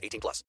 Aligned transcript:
18 0.00 0.20
plus. 0.20 0.44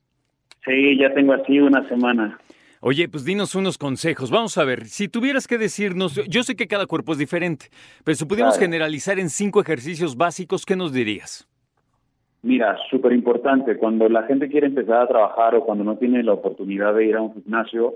Sí, 0.66 0.97
ya 0.97 1.13
tengo 1.13 1.33
así 1.33 1.59
una 1.59 1.88
semana. 1.88 2.38
Oye, 2.81 3.09
pues 3.09 3.25
dinos 3.25 3.55
unos 3.55 3.77
consejos. 3.77 4.31
Vamos 4.31 4.57
a 4.57 4.63
ver, 4.63 4.85
si 4.85 5.09
tuvieras 5.09 5.47
que 5.47 5.57
decirnos, 5.57 6.16
yo 6.28 6.44
sé 6.44 6.56
que 6.56 6.67
cada 6.67 6.85
cuerpo 6.85 7.12
es 7.12 7.17
diferente, 7.17 7.66
pero 8.06 8.16
si 8.16 8.25
pudiéramos 8.25 8.57
generalizar 8.57 9.19
en 9.19 9.29
cinco 9.29 9.59
ejercicios 9.59 10.16
básicos, 10.16 10.66
¿qué 10.66 10.78
nos 10.78 10.94
dirías? 10.94 11.45
Mira, 12.41 12.78
súper 12.90 13.12
importante, 13.12 13.75
cuando 13.75 14.07
la 14.07 14.23
gente 14.23 14.47
quiere 14.47 14.67
empezar 14.67 15.01
a 15.01 15.07
trabajar 15.07 15.56
o 15.56 15.66
cuando 15.66 15.84
no 15.84 15.97
tiene 15.97 16.23
la 16.23 16.31
oportunidad 16.31 16.94
de 16.94 17.06
ir 17.06 17.16
a 17.17 17.22
un 17.22 17.34
gimnasio, 17.34 17.95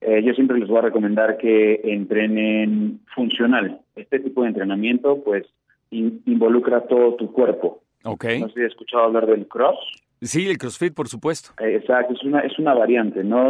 eh, 0.00 0.22
yo 0.24 0.32
siempre 0.32 0.58
les 0.58 0.68
voy 0.68 0.78
a 0.78 0.82
recomendar 0.82 1.36
que 1.36 1.80
entrenen 1.84 3.00
funcional. 3.14 3.82
Este 3.94 4.18
tipo 4.18 4.42
de 4.42 4.48
entrenamiento, 4.48 5.22
pues, 5.22 5.44
involucra 5.90 6.86
todo 6.86 7.16
tu 7.16 7.32
cuerpo. 7.32 7.82
Ok. 8.04 8.24
No 8.40 8.48
sé 8.48 8.54
si 8.54 8.60
has 8.60 8.68
escuchado 8.68 9.04
hablar 9.04 9.26
del 9.26 9.46
cross. 9.46 9.78
Sí, 10.22 10.48
el 10.48 10.56
CrossFit, 10.56 10.94
por 10.94 11.08
supuesto. 11.08 11.50
Exacto, 11.58 12.14
es 12.14 12.22
una, 12.22 12.40
es 12.40 12.56
una 12.58 12.74
variante, 12.74 13.24
¿no? 13.24 13.48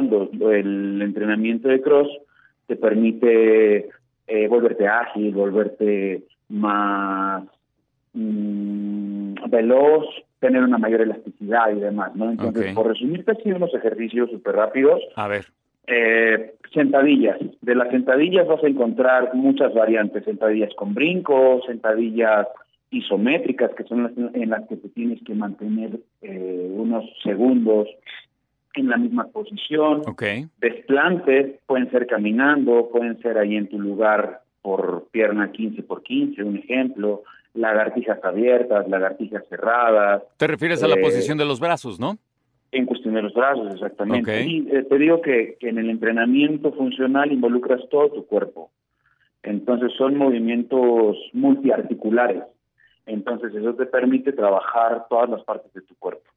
el 0.50 1.02
entrenamiento 1.02 1.68
de 1.68 1.82
cross 1.82 2.08
te 2.66 2.76
permite 2.76 3.90
eh, 4.26 4.48
volverte 4.48 4.88
ágil, 4.88 5.34
volverte 5.34 6.22
más 6.48 7.44
mm, 8.14 9.34
veloz, 9.50 10.06
tener 10.40 10.62
una 10.62 10.78
mayor 10.78 11.02
elasticidad 11.02 11.70
y 11.76 11.80
demás, 11.80 12.16
¿no? 12.16 12.30
Entonces, 12.30 12.74
por 12.74 12.88
resumirte 12.88 13.32
así 13.32 13.52
unos 13.52 13.74
ejercicios 13.74 14.30
súper 14.30 14.56
rápidos. 14.56 15.00
A 15.16 15.28
ver. 15.28 15.46
Eh, 15.86 16.54
sentadillas. 16.72 17.38
De 17.60 17.74
las 17.74 17.90
sentadillas 17.90 18.46
vas 18.46 18.62
a 18.64 18.68
encontrar 18.68 19.34
muchas 19.34 19.74
variantes. 19.74 20.24
Sentadillas 20.24 20.72
con 20.74 20.94
brincos, 20.94 21.64
sentadillas 21.66 22.48
isométricas, 22.92 23.72
que 23.74 23.84
son 23.84 24.04
las 24.04 24.12
en 24.34 24.50
las 24.50 24.68
que 24.68 24.76
te 24.76 24.88
tienes 24.90 25.22
que 25.24 25.34
mantener 25.34 25.98
eh, 26.20 26.68
unos 26.70 27.04
segundos 27.22 27.88
en 28.74 28.88
la 28.88 28.96
misma 28.96 29.28
posición. 29.28 30.02
Okay. 30.06 30.46
Desplantes 30.60 31.58
pueden 31.66 31.90
ser 31.90 32.06
caminando, 32.06 32.90
pueden 32.92 33.20
ser 33.20 33.38
ahí 33.38 33.56
en 33.56 33.68
tu 33.68 33.80
lugar 33.80 34.42
por 34.60 35.08
pierna 35.10 35.50
15 35.50 35.82
por 35.82 36.02
15, 36.02 36.42
un 36.44 36.58
ejemplo. 36.58 37.22
Lagartijas 37.54 38.22
abiertas, 38.24 38.88
lagartijas 38.88 39.44
cerradas. 39.48 40.22
Te 40.38 40.46
refieres 40.46 40.82
a 40.82 40.88
la 40.88 40.94
eh, 40.94 41.02
posición 41.02 41.36
de 41.36 41.44
los 41.44 41.60
brazos, 41.60 42.00
¿no? 42.00 42.16
En 42.70 42.86
cuestión 42.86 43.14
de 43.14 43.22
los 43.22 43.34
brazos, 43.34 43.74
exactamente. 43.74 44.46
Y 44.46 44.66
eh, 44.70 44.84
te 44.88 44.98
digo 44.98 45.20
que, 45.20 45.56
que 45.60 45.68
en 45.68 45.78
el 45.78 45.90
entrenamiento 45.90 46.72
funcional 46.72 47.30
involucras 47.30 47.80
todo 47.90 48.08
tu 48.10 48.26
cuerpo. 48.26 48.70
Entonces 49.42 49.92
son 49.98 50.16
movimientos 50.16 51.18
multiarticulares. 51.34 52.42
Entonces 53.06 53.54
eso 53.54 53.74
te 53.74 53.86
permite 53.86 54.32
trabajar 54.32 55.06
todas 55.08 55.28
las 55.28 55.42
partes 55.44 55.72
de 55.72 55.82
tu 55.82 55.94
cuerpo. 55.96 56.30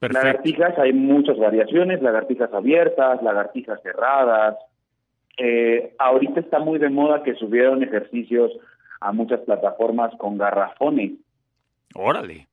Lagartijas, 0.00 0.76
hay 0.78 0.92
muchas 0.92 1.38
variaciones, 1.38 2.02
lagartijas 2.02 2.52
abiertas, 2.52 3.22
lagartijas 3.22 3.80
cerradas. 3.82 4.56
Eh, 5.38 5.94
ahorita 5.98 6.40
está 6.40 6.58
muy 6.58 6.80
de 6.80 6.88
moda 6.88 7.22
que 7.22 7.34
subieron 7.34 7.82
ejercicios 7.84 8.50
a 9.00 9.12
muchas 9.12 9.40
plataformas 9.40 10.12
con 10.18 10.38
garrafones. 10.38 11.12
Órale. 11.94 12.48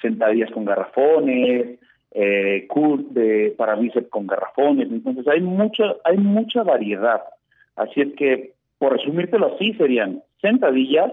Sentadillas 0.00 0.50
con 0.50 0.64
garrafones, 0.64 1.78
eh, 2.12 2.68
de 3.10 3.54
para 3.56 3.76
bíceps 3.76 4.08
con 4.08 4.26
garrafones. 4.26 4.90
Entonces 4.90 5.26
hay 5.28 5.40
mucha, 5.40 5.84
hay 6.04 6.18
mucha 6.18 6.62
variedad. 6.62 7.22
Así 7.76 8.00
es 8.00 8.14
que, 8.14 8.54
por 8.78 8.92
resumírtelo 8.92 9.54
así, 9.54 9.72
serían 9.74 10.22
sentadillas, 10.40 11.12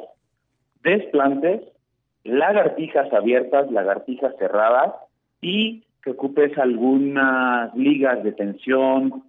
desplantes, 0.84 1.62
lagartijas 2.24 3.12
abiertas, 3.14 3.72
lagartijas 3.72 4.34
cerradas 4.38 4.94
y 5.42 5.84
que 6.04 6.12
ocupes 6.12 6.58
algunas 6.58 7.76
ligas 7.76 8.24
de 8.24 8.32
tensión 8.32 9.24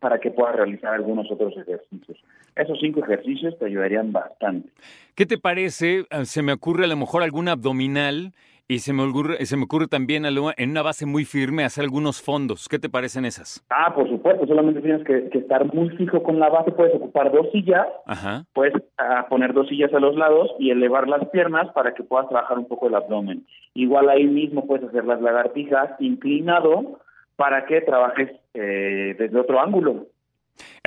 para 0.00 0.18
que 0.20 0.30
puedas 0.30 0.54
realizar 0.54 0.94
algunos 0.94 1.30
otros 1.30 1.56
ejercicios. 1.56 2.18
Esos 2.54 2.78
cinco 2.80 3.02
ejercicios 3.02 3.58
te 3.58 3.66
ayudarían 3.66 4.12
bastante. 4.12 4.68
¿Qué 5.14 5.26
te 5.26 5.38
parece? 5.38 6.06
Ah, 6.10 6.24
se 6.24 6.42
me 6.42 6.52
ocurre 6.52 6.84
a 6.84 6.88
lo 6.88 6.96
mejor 6.96 7.22
algún 7.22 7.48
abdominal 7.48 8.32
y 8.70 8.80
se 8.80 8.92
me 8.92 9.02
ocurre, 9.02 9.44
se 9.46 9.56
me 9.56 9.64
ocurre 9.64 9.88
también 9.88 10.26
en 10.26 10.70
una 10.70 10.82
base 10.82 11.06
muy 11.06 11.24
firme 11.24 11.64
hacer 11.64 11.84
algunos 11.84 12.20
fondos. 12.20 12.68
¿Qué 12.68 12.78
te 12.78 12.90
parecen 12.90 13.24
esas? 13.24 13.64
Ah, 13.70 13.94
por 13.94 14.06
supuesto. 14.10 14.46
Solamente 14.46 14.82
tienes 14.82 15.02
que, 15.04 15.30
estar 15.38 15.72
muy 15.72 15.88
fijo 15.96 16.22
con 16.22 16.38
la 16.38 16.50
base. 16.50 16.72
Puedes 16.72 16.94
ocupar 16.94 17.32
dos 17.32 17.50
sillas. 17.50 17.86
Ajá. 18.06 18.44
Puedes 18.52 18.74
ah, 18.98 19.26
poner 19.30 19.54
dos 19.54 19.68
sillas 19.68 19.92
a 19.94 20.00
los 20.00 20.14
lados 20.16 20.50
y 20.58 20.70
elevar 20.70 21.08
las 21.08 21.26
piernas 21.30 21.72
para 21.72 21.94
que 21.94 22.02
puedas 22.02 22.28
trabajar 22.28 22.58
un 22.58 22.68
poco 22.68 22.88
el 22.88 22.94
abdomen. 22.94 23.46
Igual 23.72 24.10
ahí 24.10 24.26
mismo 24.26 24.66
puedes 24.66 24.86
hacer 24.86 25.06
las 25.06 25.22
lagartijas 25.22 25.90
inclinado 25.98 27.00
para 27.36 27.64
que 27.64 27.80
trabajes 27.80 28.30
eh, 28.52 29.16
desde 29.18 29.40
otro 29.40 29.60
ángulo. 29.60 30.08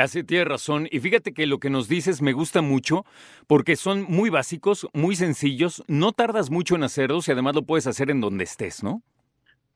Así 0.02 0.24
tiene 0.24 0.46
razón. 0.46 0.88
Y 0.90 1.00
fíjate 1.00 1.32
que 1.32 1.46
lo 1.46 1.60
que 1.60 1.70
nos 1.70 1.88
dices 1.88 2.22
me 2.22 2.34
gusta 2.34 2.62
mucho 2.62 3.06
porque 3.48 3.76
son 3.76 4.04
muy 4.10 4.30
básicos, 4.30 4.88
muy 4.94 5.16
sencillos, 5.16 5.84
no 5.88 6.12
tardas 6.12 6.50
mucho 6.50 6.76
en 6.76 6.84
hacerlos 6.84 7.28
y 7.28 7.32
además 7.32 7.56
lo 7.56 7.64
puedes 7.64 7.86
hacer 7.86 8.10
en 8.10 8.20
donde 8.20 8.44
estés, 8.44 8.84
¿no? 8.84 9.02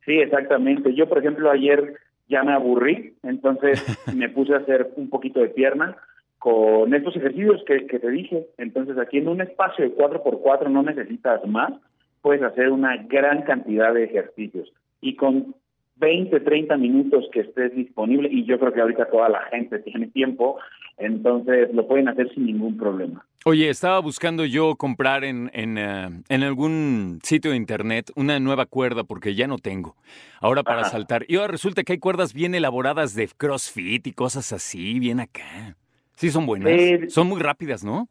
Sí, 0.03 0.13
exactamente. 0.13 0.93
Yo, 0.95 1.07
por 1.07 1.19
ejemplo, 1.19 1.51
ayer 1.51 1.95
ya 2.27 2.43
me 2.43 2.53
aburrí, 2.53 3.13
entonces 3.23 3.83
me 4.15 4.29
puse 4.29 4.53
a 4.53 4.57
hacer 4.57 4.91
un 4.95 5.09
poquito 5.09 5.39
de 5.39 5.49
pierna 5.49 5.95
con 6.39 6.93
estos 6.93 7.15
ejercicios 7.15 7.63
que, 7.65 7.81
te 7.81 8.09
dije. 8.09 8.47
Entonces, 8.57 8.97
aquí 8.97 9.17
en 9.17 9.27
un 9.27 9.41
espacio 9.41 9.85
de 9.85 9.95
4x4 9.95 10.69
no 10.69 10.83
necesitas 10.83 11.45
más, 11.45 11.71
puedes 12.21 12.41
hacer 12.41 12.69
una 12.71 12.97
gran 12.97 13.43
cantidad 13.43 13.93
de 13.93 14.05
ejercicios. 14.05 14.71
Y 15.01 15.15
con 15.15 15.55
20, 15.97 16.39
30 16.39 16.77
minutos 16.77 17.25
que 17.31 17.41
estés 17.41 17.75
disponible, 17.75 18.29
y 18.31 18.45
yo 18.45 18.59
creo 18.59 18.73
que 18.73 18.81
ahorita 18.81 19.09
toda 19.09 19.29
la 19.29 19.41
gente 19.43 19.79
tiene 19.85 20.07
tiempo, 20.07 20.57
entonces 20.97 21.73
lo 21.73 21.87
pueden 21.87 22.07
hacer 22.07 22.33
sin 22.33 22.45
ningún 22.45 22.77
problema. 22.77 23.25
Oye, 23.45 23.69
estaba 23.69 23.99
buscando 23.99 24.43
yo 24.43 24.75
comprar 24.75 25.23
en, 25.23 25.51
en, 25.53 25.77
eh, 25.77 26.09
en 26.29 26.43
algún 26.43 27.19
sitio 27.21 27.51
de 27.51 27.57
internet 27.57 28.11
una 28.15 28.39
nueva 28.39 28.65
cuerda 28.65 29.03
porque 29.03 29.35
ya 29.35 29.45
no 29.45 29.57
tengo. 29.57 29.95
Ahora 30.41 30.63
para 30.63 30.81
Ajá. 30.81 30.89
saltar. 30.89 31.25
Y 31.27 31.35
ahora 31.35 31.49
resulta 31.51 31.83
que 31.83 31.93
hay 31.93 31.99
cuerdas 31.99 32.33
bien 32.33 32.55
elaboradas 32.55 33.13
de 33.13 33.29
CrossFit 33.37 34.07
y 34.07 34.13
cosas 34.13 34.51
así, 34.51 34.99
bien 34.99 35.19
acá. 35.19 35.75
Sí, 36.15 36.29
son 36.29 36.47
buenas. 36.47 36.71
Sí. 36.71 37.09
Son 37.09 37.27
muy 37.27 37.39
rápidas, 37.39 37.83
¿no? 37.83 38.07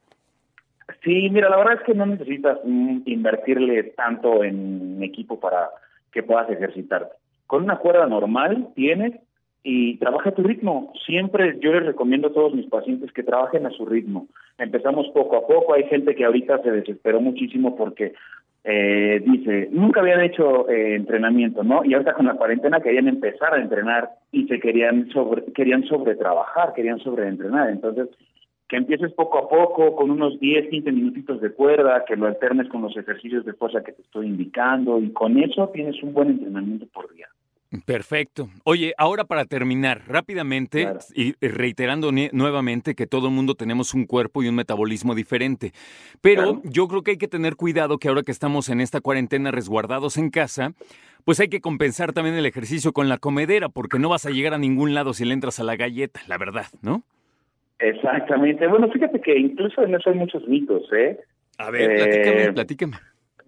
Sí, 1.02 1.28
mira, 1.30 1.48
la 1.48 1.56
verdad 1.56 1.74
es 1.80 1.86
que 1.86 1.94
no 1.94 2.06
necesitas 2.06 2.58
mm, 2.64 2.98
invertirle 3.06 3.82
tanto 3.96 4.44
en 4.44 5.02
equipo 5.02 5.40
para 5.40 5.70
que 6.12 6.22
puedas 6.22 6.48
ejercitarte. 6.50 7.16
Con 7.54 7.62
una 7.62 7.76
cuerda 7.76 8.04
normal 8.08 8.70
tienes 8.74 9.12
y 9.62 9.96
trabaja 9.98 10.32
tu 10.32 10.42
ritmo. 10.42 10.92
Siempre 11.06 11.56
yo 11.60 11.72
les 11.72 11.86
recomiendo 11.86 12.26
a 12.26 12.32
todos 12.32 12.52
mis 12.52 12.66
pacientes 12.66 13.12
que 13.12 13.22
trabajen 13.22 13.64
a 13.64 13.70
su 13.70 13.86
ritmo. 13.86 14.26
Empezamos 14.58 15.06
poco 15.14 15.36
a 15.36 15.46
poco. 15.46 15.72
Hay 15.72 15.84
gente 15.84 16.16
que 16.16 16.24
ahorita 16.24 16.60
se 16.64 16.72
desesperó 16.72 17.20
muchísimo 17.20 17.76
porque 17.76 18.14
eh, 18.64 19.22
dice, 19.24 19.68
nunca 19.70 20.00
habían 20.00 20.22
hecho 20.22 20.68
eh, 20.68 20.96
entrenamiento, 20.96 21.62
¿no? 21.62 21.84
Y 21.84 21.94
ahorita 21.94 22.14
con 22.14 22.26
la 22.26 22.34
cuarentena 22.34 22.80
querían 22.80 23.06
empezar 23.06 23.54
a 23.54 23.62
entrenar 23.62 24.10
y 24.32 24.48
se 24.48 24.58
querían 24.58 25.08
sobre, 25.10 25.44
querían 25.52 25.84
sobretrabajar, 25.84 26.74
querían 26.74 26.98
sobreentrenar. 26.98 27.70
Entonces, 27.70 28.08
que 28.68 28.76
empieces 28.76 29.12
poco 29.12 29.38
a 29.38 29.48
poco, 29.48 29.94
con 29.94 30.10
unos 30.10 30.40
10, 30.40 30.70
15 30.70 30.90
minutitos 30.90 31.40
de 31.40 31.52
cuerda, 31.52 32.04
que 32.04 32.16
lo 32.16 32.26
alternes 32.26 32.68
con 32.68 32.82
los 32.82 32.96
ejercicios 32.96 33.44
de 33.44 33.52
fuerza 33.52 33.84
que 33.84 33.92
te 33.92 34.02
estoy 34.02 34.26
indicando, 34.26 34.98
y 34.98 35.12
con 35.12 35.38
eso 35.38 35.68
tienes 35.68 36.02
un 36.02 36.12
buen 36.14 36.30
entrenamiento 36.30 36.86
por 36.92 37.12
día. 37.14 37.28
Perfecto. 37.84 38.48
Oye, 38.64 38.94
ahora 38.96 39.24
para 39.24 39.44
terminar, 39.44 40.02
rápidamente 40.08 40.82
Claro. 40.82 40.98
y 41.14 41.34
reiterando 41.46 42.10
nuevamente 42.32 42.94
que 42.94 43.06
todo 43.06 43.28
el 43.28 43.34
mundo 43.34 43.54
tenemos 43.54 43.92
un 43.92 44.06
cuerpo 44.06 44.42
y 44.42 44.48
un 44.48 44.54
metabolismo 44.54 45.14
diferente. 45.14 45.72
Pero 46.22 46.42
Claro. 46.42 46.62
yo 46.64 46.88
creo 46.88 47.02
que 47.02 47.10
hay 47.12 47.16
que 47.18 47.28
tener 47.28 47.56
cuidado 47.56 47.98
que 47.98 48.08
ahora 48.08 48.22
que 48.22 48.32
estamos 48.32 48.68
en 48.70 48.80
esta 48.80 49.00
cuarentena 49.00 49.50
resguardados 49.50 50.16
en 50.16 50.30
casa, 50.30 50.72
pues 51.26 51.40
hay 51.40 51.48
que 51.48 51.60
compensar 51.60 52.12
también 52.12 52.36
el 52.36 52.46
ejercicio 52.46 52.92
con 52.92 53.08
la 53.08 53.18
comedera, 53.18 53.68
porque 53.68 53.98
no 53.98 54.08
vas 54.08 54.24
a 54.26 54.30
llegar 54.30 54.54
a 54.54 54.58
ningún 54.58 54.94
lado 54.94 55.12
si 55.12 55.24
le 55.24 55.34
entras 55.34 55.60
a 55.60 55.64
la 55.64 55.76
galleta, 55.76 56.20
la 56.26 56.38
verdad, 56.38 56.66
¿no? 56.82 57.02
Exactamente. 57.78 58.66
Bueno, 58.66 58.90
fíjate 58.90 59.20
que 59.20 59.36
incluso 59.38 59.82
en 59.82 59.94
eso 59.94 60.10
hay 60.10 60.16
muchos 60.16 60.46
mitos, 60.48 60.82
¿eh? 60.92 61.18
A 61.58 61.70
ver, 61.70 61.90
Eh, 61.90 61.96
platícame, 61.96 62.52
platícame. 62.52 62.96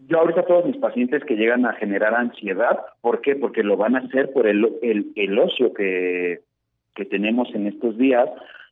Yo 0.08 0.18
ahorita 0.20 0.44
todos 0.46 0.64
mis 0.66 0.76
pacientes 0.76 1.24
que 1.24 1.34
llegan 1.36 1.66
a 1.66 1.72
generar 1.74 2.14
ansiedad, 2.14 2.78
¿por 3.00 3.20
qué? 3.20 3.34
Porque 3.36 3.62
lo 3.62 3.76
van 3.76 3.96
a 3.96 4.00
hacer 4.00 4.32
por 4.32 4.46
el, 4.46 4.64
el, 4.82 5.12
el 5.16 5.38
ocio 5.38 5.72
que, 5.74 6.40
que 6.94 7.04
tenemos 7.04 7.48
en 7.54 7.66
estos 7.66 7.96
días. 7.98 8.28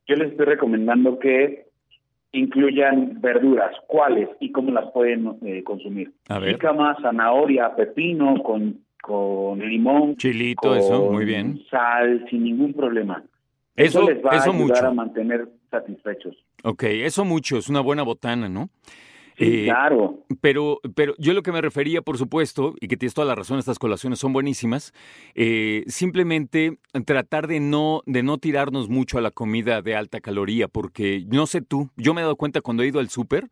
Yo 0.07 0.17
les 0.17 0.31
estoy 0.31 0.47
recomendando 0.47 1.19
que 1.19 1.67
incluyan 2.33 3.21
verduras, 3.21 3.73
cuáles 3.87 4.29
y 4.41 4.51
cómo 4.53 4.71
las 4.73 4.91
pueden 4.93 5.39
eh, 5.45 5.63
consumir. 5.65 6.13
A 6.29 6.39
ver. 6.39 6.53
Jícama, 6.55 6.97
zanahoria, 7.01 7.75
pepino, 7.77 8.43
con, 8.43 8.81
con 9.03 9.59
limón, 9.61 10.17
Chilito, 10.17 10.69
con 10.69 10.79
eso, 10.79 11.11
muy 11.11 11.25
bien. 11.25 11.61
sal, 11.71 12.27
sin 12.31 12.45
ningún 12.45 12.73
problema. 12.75 13.23
Eso- 13.77 14.09
les 14.09 14.19
va 14.25 14.31
eso 14.37 14.51
a 14.51 14.55
ayudar 14.55 14.55
mucho. 14.55 14.87
a 14.87 14.91
mantener 14.93 15.49
satisfechos. 15.71 16.37
Ok, 16.65 16.85
eso 16.85 17.25
mucho, 17.25 17.57
es 17.59 17.69
una 17.69 17.81
buena 17.81 18.03
botana, 18.03 18.49
¿no? 18.49 18.69
Eh, 19.37 19.65
claro. 19.65 20.25
Pero, 20.41 20.81
pero 20.95 21.15
yo 21.19 21.33
lo 21.33 21.43
que 21.43 21.53
me 21.53 21.61
refería, 21.61 22.03
por 22.03 22.19
supuesto, 22.19 22.75
y 22.81 22.89
que 22.89 22.97
tienes 22.97 23.15
toda 23.15 23.27
la 23.27 23.35
razón, 23.35 23.59
estas 23.59 23.79
colaciones 23.79 24.19
son 24.19 24.33
buenísimas, 24.33 24.93
eh, 25.35 25.85
simplemente 25.87 26.79
tratar 27.05 27.47
de 27.49 27.61
no, 27.61 28.03
de 28.07 28.23
no 28.23 28.39
tirarnos 28.39 28.89
mucho 28.89 29.19
a 29.19 29.21
la 29.21 29.31
comida 29.31 29.83
de 29.83 29.97
alta 29.97 30.21
caloría, 30.21 30.69
porque 30.69 31.25
no 31.29 31.47
sé 31.47 31.63
tú, 31.63 31.91
yo 31.97 32.15
me 32.15 32.21
he 32.21 32.25
dado 32.25 32.37
cuenta 32.37 32.61
cuando 32.61 32.83
he 32.83 32.89
ido 32.89 33.01
al 33.01 33.09
súper 33.09 33.49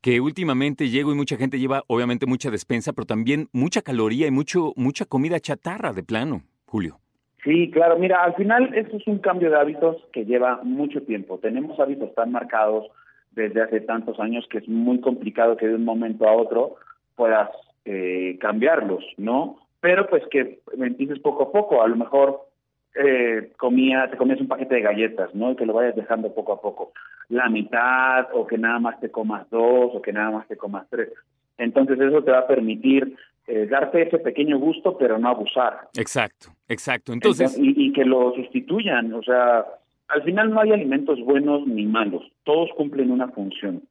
que 0.00 0.20
últimamente 0.20 0.88
llego 0.88 1.12
y 1.12 1.14
mucha 1.14 1.36
gente 1.36 1.58
lleva 1.58 1.84
obviamente 1.86 2.26
mucha 2.26 2.50
despensa, 2.50 2.92
pero 2.92 3.06
también 3.06 3.48
mucha 3.52 3.82
caloría 3.82 4.26
y 4.26 4.30
mucho, 4.30 4.72
mucha 4.76 5.04
comida 5.04 5.40
chatarra 5.40 5.92
de 5.92 6.02
plano, 6.02 6.42
Julio. 6.64 6.98
Sí, 7.44 7.70
claro. 7.70 7.98
Mira, 7.98 8.22
al 8.22 8.34
final 8.34 8.74
esto 8.74 8.96
es 8.96 9.06
un 9.06 9.18
cambio 9.18 9.50
de 9.50 9.58
hábitos 9.58 9.96
que 10.12 10.24
lleva 10.24 10.60
mucho 10.62 11.02
tiempo. 11.02 11.38
Tenemos 11.38 11.78
hábitos 11.80 12.14
tan 12.14 12.32
marcados 12.32 12.86
desde 13.32 13.62
hace 13.62 13.80
tantos 13.80 14.18
años 14.20 14.46
que 14.50 14.58
es 14.58 14.68
muy 14.68 15.00
complicado 15.00 15.56
que 15.56 15.68
de 15.68 15.74
un 15.74 15.84
momento 15.84 16.28
a 16.28 16.32
otro 16.32 16.76
puedas 17.16 17.50
eh, 17.84 18.38
cambiarlos, 18.40 19.04
¿no? 19.16 19.58
Pero 19.80 20.06
pues 20.08 20.22
que 20.30 20.60
empieces 20.78 21.18
poco 21.20 21.44
a 21.44 21.52
poco. 21.52 21.82
A 21.82 21.88
lo 21.88 21.96
mejor 21.96 22.46
eh, 22.94 23.52
comía, 23.56 24.10
te 24.10 24.16
comías 24.16 24.40
un 24.40 24.48
paquete 24.48 24.76
de 24.76 24.82
galletas, 24.82 25.34
¿no? 25.34 25.52
Y 25.52 25.56
que 25.56 25.66
lo 25.66 25.72
vayas 25.72 25.96
dejando 25.96 26.34
poco 26.34 26.52
a 26.52 26.60
poco. 26.60 26.92
La 27.28 27.48
mitad, 27.48 28.26
o 28.34 28.46
que 28.46 28.58
nada 28.58 28.78
más 28.78 29.00
te 29.00 29.10
comas 29.10 29.48
dos, 29.50 29.92
o 29.94 30.02
que 30.02 30.12
nada 30.12 30.30
más 30.30 30.48
te 30.48 30.56
comas 30.56 30.86
tres. 30.90 31.10
Entonces 31.56 32.00
eso 32.00 32.22
te 32.22 32.30
va 32.30 32.40
a 32.40 32.46
permitir 32.46 33.16
eh, 33.46 33.66
darte 33.66 34.02
ese 34.02 34.18
pequeño 34.18 34.58
gusto, 34.58 34.96
pero 34.98 35.18
no 35.18 35.28
abusar. 35.28 35.88
Exacto, 35.96 36.50
exacto. 36.68 37.12
Entonces, 37.12 37.56
y, 37.58 37.86
y 37.86 37.92
que 37.92 38.04
lo 38.04 38.34
sustituyan, 38.34 39.12
o 39.14 39.22
sea, 39.22 39.64
al 40.12 40.22
final 40.22 40.50
no 40.50 40.60
hay 40.60 40.72
alimentos 40.72 41.20
buenos 41.20 41.66
ni 41.66 41.86
malos, 41.86 42.22
todos 42.44 42.70
cumplen 42.76 43.10
una 43.10 43.28
función. 43.28 43.82